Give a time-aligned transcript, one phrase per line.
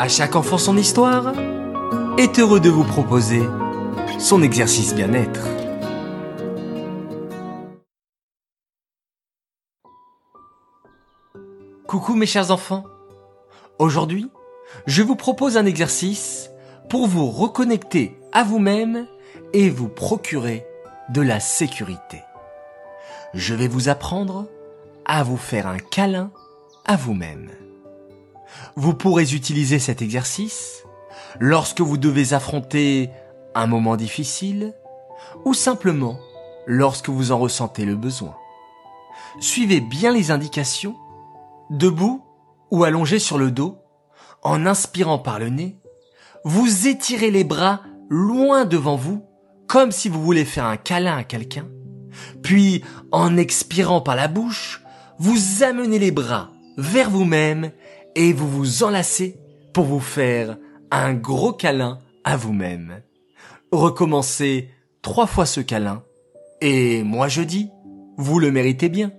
[0.00, 1.34] À chaque enfant son histoire
[2.16, 3.42] est heureux de vous proposer
[4.18, 5.46] son exercice bien-être.
[11.86, 12.84] Coucou mes chers enfants.
[13.78, 14.30] Aujourd'hui,
[14.86, 16.48] je vous propose un exercice
[16.88, 19.06] pour vous reconnecter à vous-même
[19.52, 20.64] et vous procurer
[21.10, 22.22] de la sécurité.
[23.34, 24.46] Je vais vous apprendre
[25.04, 26.30] à vous faire un câlin
[26.86, 27.50] à vous-même.
[28.76, 30.84] Vous pourrez utiliser cet exercice
[31.38, 33.10] lorsque vous devez affronter
[33.54, 34.74] un moment difficile
[35.44, 36.18] ou simplement
[36.66, 38.36] lorsque vous en ressentez le besoin.
[39.40, 40.96] Suivez bien les indications,
[41.70, 42.22] debout
[42.70, 43.78] ou allongé sur le dos,
[44.42, 45.78] en inspirant par le nez,
[46.44, 49.24] vous étirez les bras loin devant vous,
[49.66, 51.68] comme si vous voulez faire un câlin à quelqu'un,
[52.42, 54.82] puis en expirant par la bouche,
[55.18, 57.72] vous amenez les bras vers vous-même
[58.14, 59.36] et vous vous enlacez
[59.72, 60.56] pour vous faire
[60.90, 63.02] un gros câlin à vous-même.
[63.72, 64.68] Recommencez
[65.02, 66.02] trois fois ce câlin
[66.60, 67.70] et moi je dis,
[68.16, 69.12] vous le méritez bien.